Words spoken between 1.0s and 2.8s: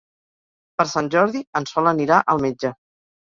Jordi en Sol anirà al metge.